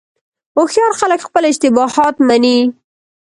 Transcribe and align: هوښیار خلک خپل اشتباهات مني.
هوښیار 0.55 0.93
خلک 0.99 1.19
خپل 1.27 1.43
اشتباهات 1.51 2.15
مني. 2.27 2.57